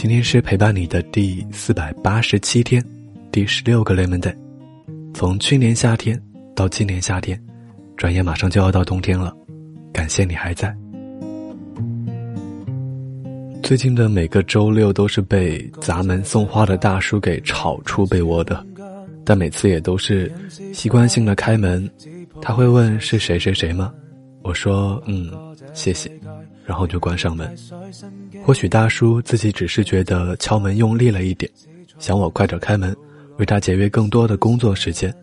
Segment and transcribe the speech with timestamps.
[0.00, 2.80] 今天是陪伴你的第四百八十七天，
[3.32, 4.32] 第十六个 lemon day。
[5.12, 6.16] 从去年夏天
[6.54, 7.36] 到今年夏天，
[7.96, 9.36] 转眼马上就要到冬天了。
[9.92, 10.72] 感谢你还在。
[13.60, 18.64] 最近的每个周六都是被砸门送花的大叔给吵出被窝的，
[19.24, 20.32] 但每次也都是
[20.72, 21.90] 习惯性的开门。
[22.40, 23.92] 他会问是谁谁谁吗？
[24.42, 25.32] 我说嗯，
[25.74, 26.10] 谢谢，
[26.64, 27.54] 然后就关上门。
[28.44, 31.50] 或许大叔自己只是觉得敲门用力了一点，
[31.98, 32.96] 想我快点开门，
[33.38, 35.14] 为他节约更多的工作时间，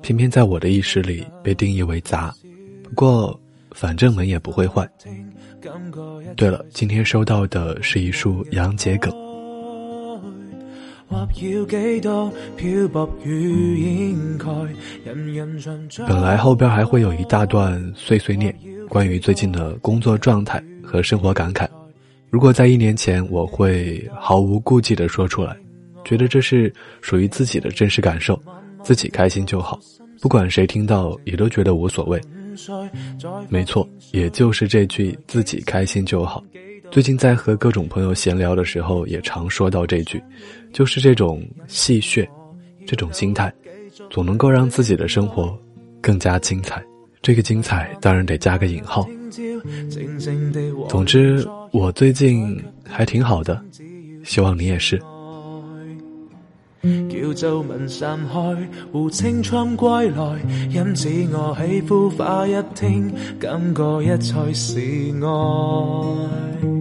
[0.00, 2.34] 偏偏在我的意识里被定义为砸。
[2.84, 3.38] 不过，
[3.72, 4.88] 反正门也不会坏。
[6.36, 9.12] 对了，今天收到的是一束洋桔梗。
[16.06, 18.54] 本来后边还会有一大段碎碎念，
[18.88, 21.66] 关于最近的工作状态和生活感慨。
[22.28, 25.56] 如果在一年前，我会毫无顾忌地说出来，
[26.04, 28.40] 觉得这是属于自己的真实感受，
[28.82, 29.78] 自己开心就好，
[30.20, 32.20] 不管谁听到也都觉得无所谓。
[33.48, 36.44] 没错，也就是这句“自己开心就好”。
[36.90, 40.22] 最近在和各种朋友闲聊的时候，也常说到这句，
[40.72, 42.28] 就是这种戏谑，
[42.86, 43.52] 这种心态，
[44.08, 45.58] 总能够让自己的生活
[46.00, 46.82] 更加精彩。
[47.20, 49.06] 这个精彩当然得加个引号。
[50.88, 53.62] 总之，我最近还挺好的，
[54.24, 54.98] 希望你也是。
[56.82, 60.40] 叫皱纹散开，护青春归来，
[60.70, 64.80] 因此我喜呼花一听，感觉一切是
[65.22, 66.79] 爱。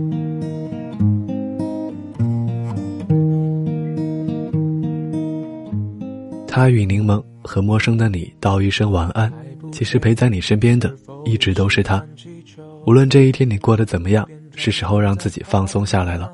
[6.50, 9.32] 他与柠檬和陌生的你道一声晚安。
[9.72, 10.92] 其实陪在你身边的
[11.24, 12.04] 一直都是他。
[12.88, 16.32] 无论这一天你过得怎么样，是时候让自己放松下来了。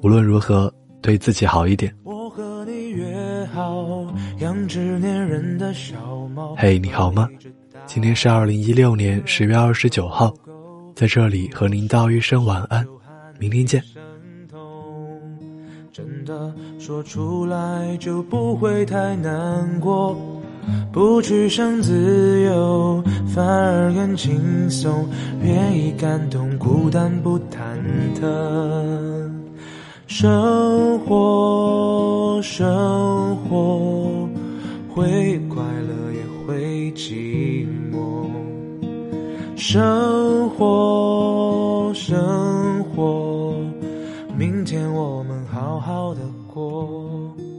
[0.00, 1.92] 无论如何，对自己好一点。
[6.56, 7.28] 嘿，你好吗？
[7.84, 10.32] 今天是二零一六年十月二十九号，
[10.94, 12.86] 在这里和您道一声晚安，
[13.40, 13.82] 明天见。
[15.98, 20.16] 真的说出来就不会太难过，
[20.92, 25.08] 不去想自由，反而更轻松，
[25.42, 27.56] 愿意感动，孤单不忐
[28.14, 29.28] 忑。
[30.06, 34.28] 生活，生活，
[34.94, 37.98] 会快乐也会寂寞。
[39.56, 40.64] 生活，
[46.46, 47.57] 过。